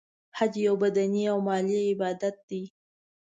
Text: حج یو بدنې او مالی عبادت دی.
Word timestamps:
حج 0.37 0.53
یو 0.67 0.75
بدنې 0.83 1.23
او 1.31 1.37
مالی 1.47 1.79
عبادت 1.91 2.35
دی. 2.49 2.63